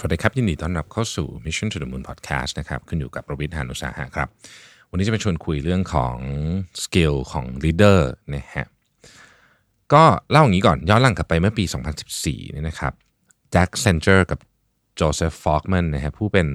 [0.00, 4.28] สวัสดีครับ ยินดีต้อนรับเข้าสู่ Mission to the Moon Podcast นะครับคุณอยู่กับรวิศ หาญอุตสาหะครับ
[4.90, 6.16] วันนี้จะมาชวนคุยเรื่องของ
[6.82, 8.00] skill ของ leader
[8.34, 8.66] นะฮะ
[9.92, 11.64] ก็เล่าอย่างนี้ก่อนย้อนหลังกลับไปเมื่อปี
[12.08, 12.92] 2014เนี่ยนะครับ
[13.52, 14.40] Jack Zenger กับ
[14.96, 16.48] Joseph Folkman นะฮะผู้เป็น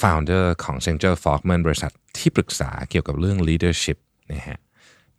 [0.00, 3.38] founder ของ c e n t e r f o g m a n บริษัทที่ปรึกษาเกี่ยวกับเรื่อง
[3.48, 3.98] leadership
[4.32, 4.58] นะฮะ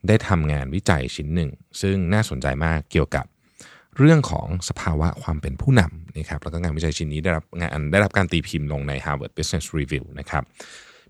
[0.08, 3.26] ได้ทำงานวิจัยชิ้นหนึ่ง ซึ่งน่าสนใจมากเกี่ยวกับ
[3.98, 10.44] เรื่องของสภาวะความเป็นผู้นำนะครับแล้วก็งานวิจัยชิ้นนี้ได้รับงานได้รับการตีพิมพ์ลงใน Harvard Business Review นะครับ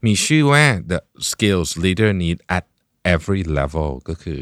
[0.06, 2.66] มีชื่อว่า the skills leader need at
[3.14, 4.42] every level ก็คือ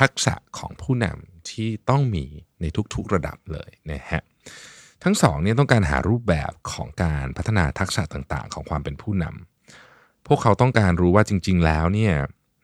[0.00, 2.24] ทักษะของผู้นำที่ต้องมี
[2.60, 4.22] ในทุกๆระดับเลยนะฮะ
[5.04, 12.14] ทั้งสองเนี่ยต้องการหารูปแบบของการพัฒนาทักษะต่างๆ ของความเป็นผู้นำพวกเขาต้องการรู้ว่าจริง ๆ แล้วเนี่ย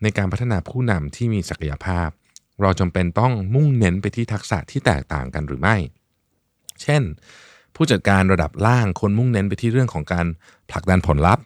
[0.02, 2.08] ในการพัฒนาผู้นำที่มีศักยภาพ
[2.62, 5.76] เราจำเป็นต้องมุ่งเน้นไปที่ทักษะที่แตกต่างกันหรือไม่
[6.82, 7.02] เช่น
[7.74, 10.26] ผู้จัดการระดับล่างควรมุ่งเน้นไปที่เรื่องของการ
[10.70, 11.44] ผลักดันผลลัพธ์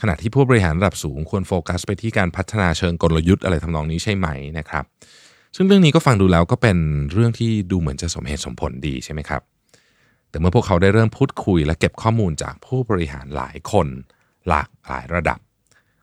[0.00, 4.84] ขณะที่ผู้บริหารระดับสูงควรโฟกัสไปที่การพัฒนาเชิงกลยุทธ์อะไรทำนองนี้ใช่ไหมนะครับ
[5.56, 6.78] ซึ่งเรื่องนี้ก็ฟังดูแล้วก็เป็น
[7.12, 9.42] เรื่องที่ดูเหมือนจะสมเหตุสมผลดีใช่ไหมครับ
[10.30, 13.86] แต่เมื่อพวกเขาได้เริ่มพูดคุยและเก็บข้อมูลจากผู้บริหารหลายคน
[14.48, 15.38] หลากหลายระดับ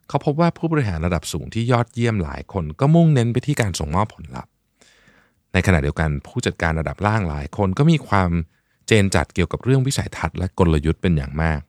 [0.08, 4.52] เขาพบว่าผู้บริหารระดับสูงที่ยอดเยี่ยมหลายคน ก็มุ่งเน้นไปที่การส่งมอบผลลัพธ์
[5.54, 8.30] ในขณะเดียวกันผู้จัดการระดับล่างหลายคนก็มีความ
[8.88, 11.62] เจนจัดเกี่ยวกับเรื่องวิสัยทัศน์และกลยุทธ์เป็นอย่างมาก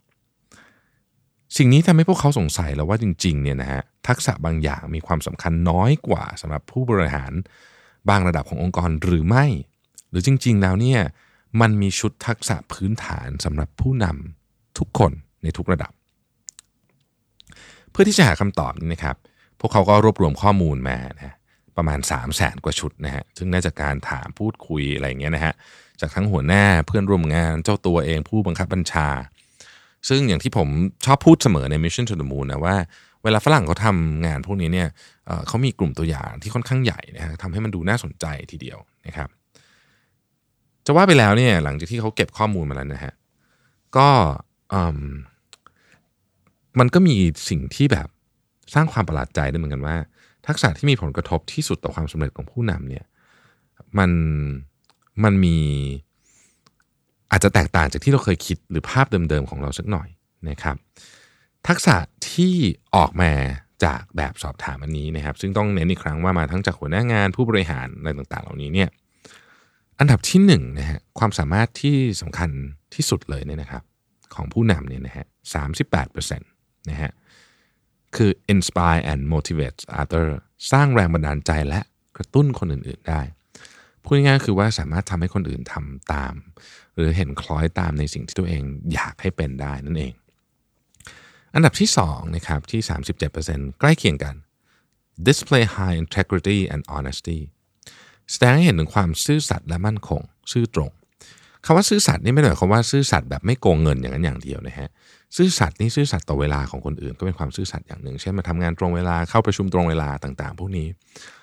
[1.57, 7.33] สิ่งนี้ทำให้พวกเขาสงสัยแล้วว่าจริงๆเนี่ยนะฮะทักษะบางอย่างมีความสำคัญน้อยกว่าสำหรับผู้บริหาร
[8.09, 9.45] บางระดับขององค์กรหรือไม่
[10.11, 11.01] หรือจริง ๆ แล้วเนี่ย
[11.61, 15.93] มันมีชุดทักษะพื้นฐานสำหรับผู้นำทุกคนในทุกระดับ
[17.91, 19.17] เพื่อที่จะหาคำตอบนี้นะครับ
[19.61, 21.35] พวกเขาก็รวบรวมข้อมูลมานะ
[21.77, 25.55] ประมาณ 3 0 0แสนกว่าชุดนะฮะ ซึ่งน่าจะการถามพูดคุยอะไรเงี้ยนะฮะ
[26.01, 29.09] จากทั้งหัวหน้าเพื่อนร่วมงานเจ้าตัวเองผู้บังคับบัญชา
[30.09, 30.69] ซึ่งอย่างที่ผม
[31.07, 32.77] ชอบพูดเสมอใน Mission to the Moon นะว่า
[33.25, 34.89] เวลาฝรั่งเขาทำงานพวกนี้เนี่ย
[35.49, 39.29] เขามีกลุ่มตัวอย่างที่ค่อนข้างใหญ่นะฮะทำให้มันดูน่าสนใจทีเดียวนะครับ
[40.87, 43.13] จะว่าไปแล้วเนี่ยหลังจากที่เขาเก็บข้อมูลมาแล้วนะฮะ
[43.97, 44.09] ก็
[46.79, 47.17] มันก็มี
[47.49, 48.09] สิ่งที่แบบ
[48.75, 49.97] สร้างความประหลาดใจด้วยเหมือนกันว่า
[50.47, 53.05] ทักษะที่มีผลกระทบที่สุดต่อความสำเร็จของผู้นำเนี่ย
[53.99, 54.11] มัน
[55.25, 55.59] มันมี
[57.31, 60.09] อาจจะแตกต่างจากที่เราเคยคิดหรือภาพเดิมๆของเราสักหน่อย
[60.49, 60.77] นะครับ
[61.69, 61.97] ทักษะ
[62.33, 62.55] ที่
[62.97, 63.33] ออกมา
[63.85, 68.89] จากแบบสอบถามอันนี้นะครับ ซึ่งต้องเน้นอีกครั้งว่ามาทั้งจากหัวหน้างานผู้บริหารอะไรต่างๆ เหล่านี้เนี่ย
[69.99, 72.51] อันดับที่หนึ่งนะฮะความสามารถที่สำคัญ
[72.95, 73.83] ที่สุดเลยเนี่ยนะครับ
[74.35, 76.51] ของผู้นำเนี่ยนะฮะสามสิบแปดเปอร์เซ็นต์
[76.91, 77.13] นะฮะ
[78.17, 80.27] คือ inspire and motivate other
[80.73, 81.81] สร้างแรงบันดาลใจและ
[82.17, 83.21] กระตุ้นคนอื่น ๆ ได้
[84.03, 86.35] พูดง่ายๆคือว่าสามารถทำให้คนอื่นทำตาม
[86.95, 88.63] หรือเห็นคล้อยตามในสิ่งที่ตัวเอง
[88.93, 90.15] อยากให้เป็นได้นั่นเอง
[91.55, 92.81] อันดับที่2นะครับที่
[93.31, 94.35] 37%ใกล้เคียงกัน
[95.27, 97.39] display high integrity and honesty
[98.31, 100.23] แสดงให้เห็นถึงความซื่อสัตย์และมั่นคง
[100.53, 100.91] ซื่อตรง
[101.65, 104.89] คำว่าซื่อสัตย์นี่ไม่ได้หมายความว่าซื่อสัตย์แบบไม่โกงเงินอย่างนั้นอย่างเดียวนะฮะ
[105.37, 110.89] ซื่อสัตย์นี่ซื่อสัตย์ต่อเวลาของคนอื่น ก็เป็นความซื่อสัตย์อย่างหนึ่ง เช่นมาทำงานตรงเวลาเข้าประชุมตรงเวลาต่างๆ พวกนี้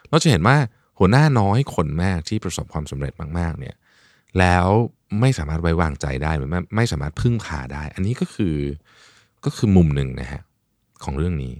[0.10, 0.58] เราจะเห็นว่า
[1.00, 3.76] หัวหน้าน้อยคนมากที่ประสบความสำเร็จมากๆเนี่ย
[4.40, 4.68] แล้ว
[5.20, 8.56] ไม่สามารถไว้วางใจได้หรือไม่ไม่สามารถพึ่งพาได้ อันนี้ก็คือ
[9.46, 10.42] ก็คือมุมหนึ่งนะฮะ
[11.04, 11.54] ของเรื่องนี้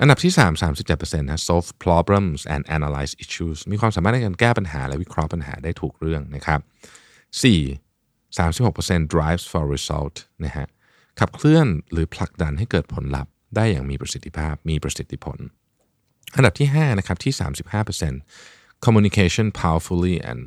[0.00, 0.42] อันดับที่ 3
[0.82, 6.60] 37%นะ solve problems and analyze issues มีความสามารถในการแก้ปัญหาและวิเคราะห์ปัญหาได้ถูกเรื่องนะครับ
[7.42, 10.66] 4 36% drives for result นะฮะ
[11.20, 15.38] ขับเคลื่อนหรือผลักดันให้เกิดผลลัพธ์ได้อย่างมีประสิทธิภาพมีประสิทธิผล
[16.34, 17.32] อันดับที่5นะครับที่
[18.08, 20.42] 35% communication powerfully and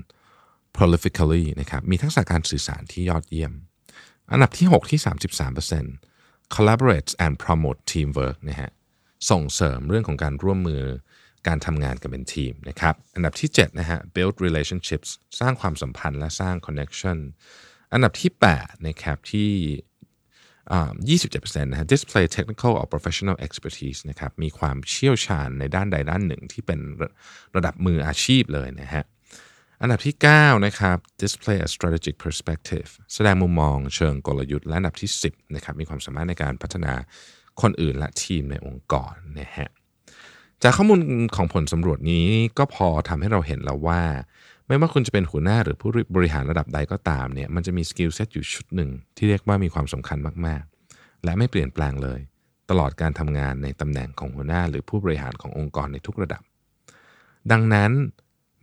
[0.78, 3.54] prolifically นะครับมีทักษะการสื่อสารที่ยอดเยี่ยม
[4.32, 5.00] อันดับที่ 6 ที่
[5.78, 8.72] 33% collaborate and promote teamwork นะฮะ
[9.30, 10.84] ส่งเสริมเรื่องของการร่วมมือ
[11.48, 15.10] การทำงานกันเป็นทีมนะครับ อันดับที่7นะฮะ build relationships
[15.40, 17.18] สร้างความสัมพันธ์และสร้าง connection
[17.94, 19.52] อันดับที่8นะครับที่
[20.74, 26.80] 27%นะฮะ display technical or professional expertise นะครับมีความเชี่ยวชาญในด้านใดด้านหนึ่งที่เป็น
[27.56, 29.04] ระดับมืออาชีพเลยนะฮะ
[29.82, 36.94] อันดับที่ 9 นะครับ display a strategic perspective แสดงมุมมองเชิงกลยุทธ์และอันดับที่ 10นะครับมีความสามารถในการพัฒนา
[37.62, 39.70] คนอื่นและทีมในองค์กรนะฮะ
[40.64, 41.00] จากข้อมูล
[41.36, 42.28] ของผลสำรวจนี้
[42.58, 44.02] ก็พอทำให้เราเห็นแล้วว่า
[44.68, 52.20] ไม่ว่าคุณจะเป็นหัวหน้าหรือผู้บริหารระดับใดก็ตามเนี่ยมันจะมี skill set อยู่ชุดหนึ่ง ที่เรียกว่ามีความสำคัญมากๆ และไม่เปลี่ยนแปลงเลย
[52.70, 56.42] ตลอดการทำงานในตำแหน่งของหัวหน้า หรือผู้บริหารขององค์กรในทุกระดับ
[57.52, 57.92] ดังนั้น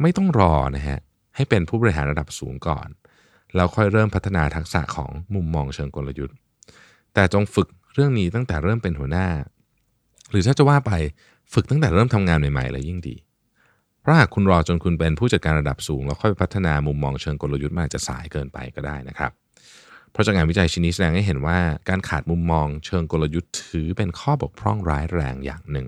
[0.03, 0.99] ไม่ต้องรอนะฮะ
[1.37, 2.89] ให้เป็นผู้บริหารระดับสูงก่อน
[3.55, 6.37] แล้วค่อยเริ่มพัฒนาทักษะของมุมมองเชิงกลยุทธ์
[7.15, 9.29] แต่จงฝึกเรื่องนี้ตั้งแต่เริ่มเป็นหัวหน้า
[10.31, 10.93] หรือถ้าจะว่าไป
[11.53, 13.15] ฝึกตั้งแต่เริ่มทำงานใหม่ๆเลยยิ่งดี
[14.03, 19.31] เพราะหากคุณรอจนคุณเป็นผู้จัดการระดับสูง แล้วค่อยพัฒนามุมมองเชิงกลยุทธ์มันอาจจะสายเกินไปก็ได้นะครับ
[20.13, 21.59] เพราะจากงานวิจัยชิ้นนี้แสดงให้เห็นว่า
[21.89, 25.87] การขาดมุมมองเชิงกลยุทธ์ถือเป็นข้อบกพร่องร้ายแรงอย่างหนึ่ง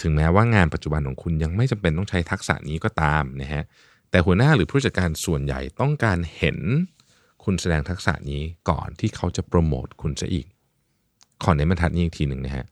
[0.00, 3.62] ถึงแม้ว่างานปัจจุบันของคุณยังไม่จำเป็นต้องใช้ทักษะนี้ก็ตามนะฮะ
[4.10, 6.58] แต่หัวหน้าหรือผู้จัดการส่วนใหญ่ต้องการเห็น
[7.44, 10.46] คุณแสดงทักษะนี้ก่อนที่เขาจะโปรโมทคุณซะอีก
[11.42, 12.64] ขอเน้นบรรทัดนี้อีกทีหนึ่งนะฮะ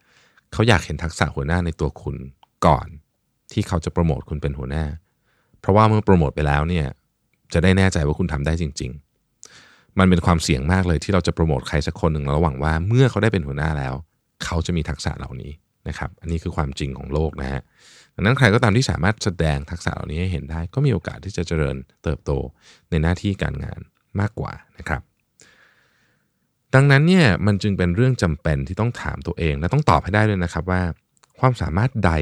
[0.53, 2.17] เขาอยากเห็นทักษะหัวหน้าในตัวคุณ
[2.67, 2.89] ก่อน
[3.53, 4.85] ที่เขาจะโปรโมทคุณเป็นหัวหน้า
[5.61, 6.87] เพราะว่าเมื่อโปรโมทไปแล้วเนี่ย
[7.53, 8.91] จะได้แน่ใจว่าคุณทำได้จริง
[9.41, 13.95] ๆ มันเป็นความเสี่ยงมากเลยที่เราจะโปรโมทใครสักคนหนึ่งแล้วหวังว่าเมื่อเขาได้เป็นหัวหน้าแล้ว
[14.45, 15.53] เขาจะมีทักษะเหล่านี้
[15.89, 17.63] นะครับ อันนี้คือความจริงของโลกนะฮะ
[18.15, 22.31] ดังนั้นใครก็ตามที่สามารถแสดงทักษะเหล่านี้ให้เห็นได้ ก็มีโอกาสที่จะเจริญเติบโต
[22.91, 23.81] ในหน้าที่การงาน
[24.21, 25.03] มากกว่านะครับ
[26.75, 30.83] ดังนั้นเนี่ยมันจึงเป็นเรื่องจำเป็นที่ต้องถามตัวเอง และต้องตอบให้ได้ด้วยนะครับว่า
[31.41, 32.13] ความสามารถใด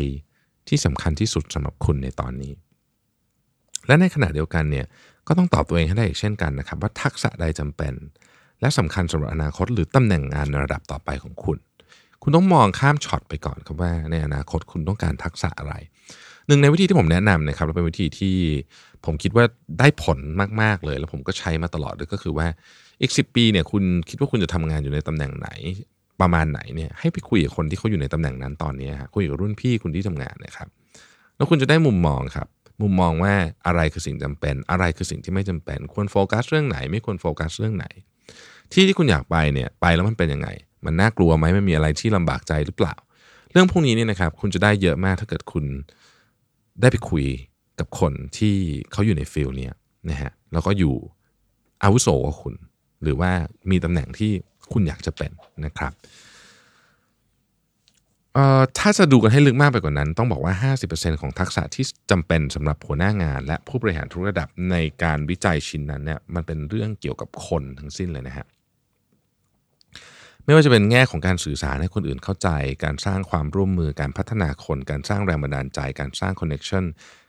[0.71, 2.53] ที่สำคัญที่สุดสำหรับคุณในตอนนี้
[3.87, 4.87] และในขณะเดียวกันเนี่ย
[5.29, 7.95] ก็ต้องตอบตัวเองให้ได้อีกเช่นกันนะครับ ว่าทักษะใดจำเป็น
[8.61, 11.59] และสำคัญสำหรับอนาคต หรือตำแหน่งงานในระดับต่อไปของคุณ
[12.23, 15.75] คุณต้องมองข้ามช็อตไปก่อนครับว่าในอนาคตคุณต้องการทักษะอะไร
[16.47, 18.37] หนึ่งในวิธีที่ผมแนะนำนะครับและเป็นวิธีที่
[19.05, 19.45] ผมคิดว่า
[19.79, 20.19] ได้ผล
[20.63, 22.47] มาก ๆ เลย แล้วผมก็ใช้มาตลอดเลยก็คือว่า
[23.01, 25.49] อีกสิปีเนี่ยคุณคิดว่าคุณจะทำงานอยู่ในตำแหน่งไหน
[26.21, 30.69] ประมาณไหนเนี่ยให้ไปคุยกับคนที่เขาอยู่ในตำแหน่งนั้นตอนนี้คุยกับรุ่นพี่คุณที่ทำงานนะครับ
[31.37, 32.49] แล้วคุณจะได้มุมมองครับ
[32.83, 33.35] มุมมองว่า
[33.67, 37.87] อะไรคือสิ่งจำเป็น อะไรคือสิ่งที่ไม่จำเป็น ควรโฟกัสเรื่องไหน ไม่ควรโฟกัสเรื่องไหน
[38.73, 40.49] ที่ที่คุณอยากไปเนี่ยไปแล้วมันเป็นยังไง
[40.85, 42.95] มันน่ากลัวไหมมันมีอะไรที่ลำบากใจหรือเปล่า
[43.53, 45.65] เรื่องพวกนี้เนี่ยนะครับ คุณจะได้เยอะมากถ้าเกิดคุณ
[46.81, 47.27] ได้ไปคุย
[47.79, 48.57] กับคนที่
[48.93, 49.75] เขาอยู่ใน field เนี้ย
[50.11, 50.95] นะฮะแล้วก็อยู่
[51.83, 52.55] อาวุโสกว่าคุณ
[53.03, 53.31] หรือว่า
[53.71, 54.33] มีตำแหน่งที่
[54.73, 55.33] คุณอยากจะเป็น
[55.65, 55.93] นะครับ
[58.35, 68.47] เอ่อถ้าจะดูกันให้ลึกมากไปกว่านั้น ต้องบอกว่า 50%ของทักษะที่จำเป็นสำหรับหัวหน้างาน และผู้บริหารทุกระดับในการวิจัยชิ้นนั้นเนี่ยมันเป็นเรื่องเกี่ยวกับคนทั้งสิ้นเลยนะฮะ
[70.45, 72.49] ไม่ว่าจะเป็นแง่ของการสื่อสารให้คนอื่นเข้าใจ
[72.85, 76.85] การสร้างความร่วมมือการพัฒนาคน การสร้างแรงบันดาลใจ การสร้างคอนเน็ชัน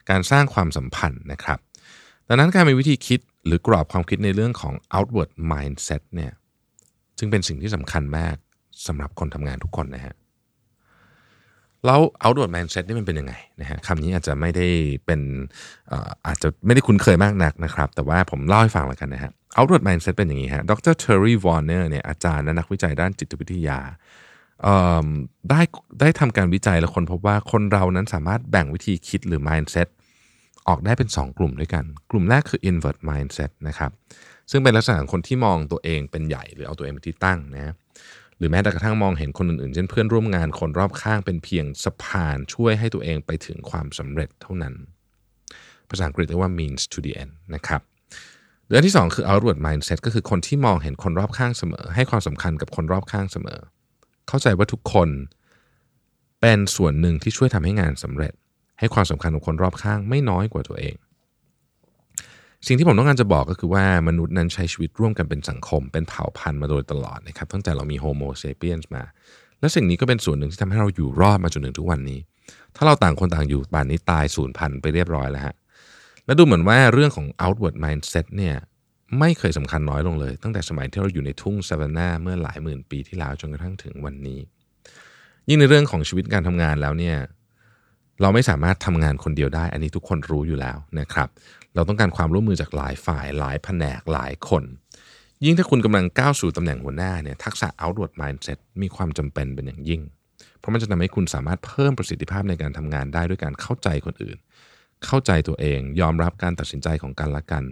[0.09, 1.59] การสร้างความสัมพันธ์นะครับ
[2.27, 6.31] ดังนั้นการมีวิธีคิดหรือกรอบความคิดในเรื่องของ outward mindset เนี่ย
[7.21, 8.35] จึงเป็นสิ่งที่สำคัญมาก
[8.88, 10.15] สำหรับคนทำงานทุกคนนะฮะ
[11.85, 14.68] แล้ว outward mindset นี่มันเป็นยังไงนะฮะคำนี้อาจจะไม่ได้
[15.06, 15.21] เป็น
[16.27, 23.79] อาจจะไม่ได้คุ้นเคยมากนักนะครับ แต่ว่าผมเล่าให้ฟังแล้วกันนะฮะ outward mindset เป็นอย่างนี้ฮะดรเทอร์รี่วอร์เนอร์เนี่ยอาจารย์และนักวิจัยด้านจิตวิทยา
[25.50, 25.62] ได้
[26.00, 29.88] ได้ทำการวิจัยและคนพบว่าคนเรานั้นสามารถแบ่งวิธีคิดหรือ mindset
[30.67, 33.91] ออกได้เป็น 2 กลุ่มด้วยกัน กลุ่มแรกคือ inward mindset นะครับ
[34.51, 37.74] ซึ่งเป็นลักษณะของคนที่มองตัวเองเป็นใหญ่หรือเอาตัวเองเป็นที่ตั้งนะ
[38.38, 44.74] หรือแม้แต่กระทั่งมองเห็นคนอื่นๆ เช่นเพื่อนร่วมงานคนรอบข้างเป็นเพียงสะพานช่วยให้ตัวเองไปถึงความสำเร็จเท่านั้น
[45.89, 47.81] ภาษาอังกฤษเรียกว่า means to the end นะครับ
[48.68, 53.59] เรื่องที่ 2 คือ outward mindset ก็คือคนที่มองเห็นคนรอบข้างเสมอ ให้ความสำคัญกับคนรอบข้างเสมอ
[54.27, 55.09] เข้าใจว่าทุกคน
[56.42, 58.33] เป็นส่วนหนึ่งที่ช่วยทำให้งานสำเร็จ
[58.80, 60.95] ให้ความสำคัญกับคนรอบข้างไม่น้อยกว่าตัวเอง
[62.68, 69.03] สิ่งที่ผมต้องการจะบอกก็คือว่ามนุษย์นั้นใช้ชีวิตร่วมกันเป็นสังคม เป็นเผ่าพันธุ์มาโดยตลอดนะครับตั้งแต่เรามีโฮโมเซเปียนส์มา
[69.60, 72.20] และสิ่งนี้ก็เป็นส่วนหนึ่งที่ทำให้เราอยู่รอดมาจนถึงทุกวันนี้
[72.75, 75.56] ถ้าเราต่างคนต่างอยู่ป่านนี้ตายสูญพันธุ์ไปเรียบร้อยแล้วฮะ
[76.25, 78.56] และดูเหมือนว่าเรื่องของ outward mindset เนี่ย
[79.20, 84.39] ไม่เคยสำคัญน้อยลงเลย ตั้งแต่สมัยที่เราอยู่ในทุ่งซาวนนาเมื่อหลายหมื่นปีที่แล้วจนกระทั่งถึงวันนี้
[85.50, 87.18] ยิ่งในเรื่องของชีวิตการทำงานแล้วเนี่ย
[88.22, 91.27] เราไม่สามารถทำงานคนเดียวได้ อันนี้ทุกคนรู้อยู่แล้วนะครับ
[91.75, 94.63] เราต้องการความร่วมมือจากหลายฝ่ายหลายแผนกหลายคน
[95.46, 100.01] ยิ่งถ้าคุณกำลังก้าวสู่ตำแหน่งหัวหน้าเนี่ยทักษะ outward mindset มีความจำเป็นเป็นอย่างยิ่ง
[100.58, 104.38] เพราะมันจะทำให้คุณสามารถเพิ่มประสิทธิภาพในการทำงานได้ด้วยการเข้าใจคนอื่น
[105.06, 107.63] เข้าใจตัวเอง ยอมรับการตัดสินใจของกันและกัน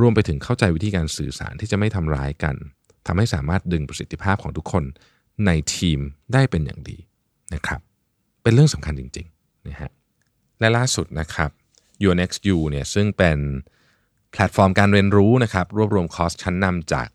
[0.00, 2.56] รวมไปถึงเข้าใจวิธีการสื่อสารที่จะไม่ทำร้ายกัน
[3.06, 4.84] ทำให้สามารถดึงประสิทธิภาพของทุกคน
[5.46, 5.98] ในทีม
[6.32, 6.98] ได้เป็นอย่างดี
[7.54, 7.80] นะครับ
[8.42, 9.90] เป็นเรื่องสำคัญจริงๆนะฮะ
[10.60, 11.50] และล่าสุดนะครับ
[12.02, 13.38] Your Next You เนี่ยซึ่งเป็น
[14.32, 17.08] แพลตฟอร์มการเรียนรู้นะครับรวบรวมคอร์สชั้นนำจาก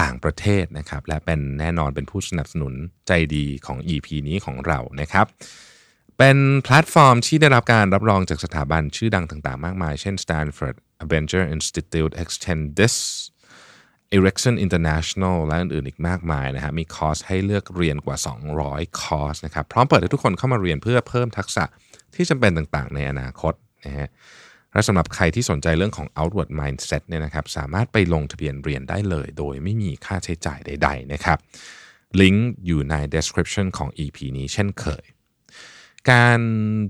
[0.00, 2.74] ต่างประเทศนะครับและเป็นแน่นอนเป็นผู้สนับสนุน
[3.06, 5.26] ใจดีของ EP นี้ของเรานะครับ
[6.18, 12.96] เป็นแพลตฟอร์มที่ได้รับการรับรองจากสถาบันชื่อดังต่างๆ มากมาย เช่น Stanford Arbinger Institute Extended DISC
[14.16, 18.16] Ericsson International และอื่นๆอีกมากมายนะฮะมีคอร์สให้เลือกเรียนกว่า
[18.58, 21.64] 200 คอร์สนะครับพร้อมเปิดให้ทุกคนเข้ามาเรียนเพื่อเพิ่มทักษะ
[22.14, 23.54] ที่จำเป็นต่างๆ ในอนาคต
[23.86, 24.08] นะฮะ
[24.72, 31.38] และสำหรับใครที่สนใจเรื่องของ outward mindset เนี่ยนะครับสามารถไปลงทะเบียนเรียนได้เลย โดยไม่มีค่าใช้จ่ายใด ๆ นะครับ
[32.20, 35.04] ลิงก์อยู่ใน description ของ EP นี้เช่นเคย
[36.10, 36.40] การ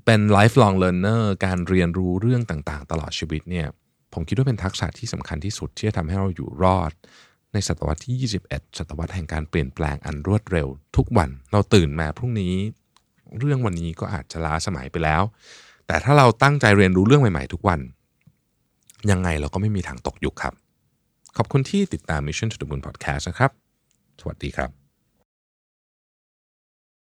[0.05, 3.67] เป็น lifelong learner การเรียนรู้เรื่องต่างๆ ตลอดชีวิตเนี่ย
[4.13, 6.93] ผมคิดว่าเป็นทักษะที่สำคัญที่สุดที่จะทำให้เราอยู่รอด
[7.53, 12.55] ในศตวรรษที่ 21 ศตวรรษแห่งการเปลี่ยนแปลงอันรวดเร็ว ทุกวันเราตื่นมาพรุ่งนี้
[13.39, 15.23] เรื่องวันนี้ก็อาจจะล้าสมัยไปแล้ว
[15.91, 17.81] แต่ถ้าเราตั้งใจเรียนรู้เรื่องใหม่ ๆ ทุกวัน
[19.11, 20.55] ยังไงเราก็ไม่มีทางตกยุคครับ
[21.37, 23.51] ขอบคุณที่ติดตาม Mission to the Moon Podcast นะครับ
[24.21, 24.80] สวัสดีครับ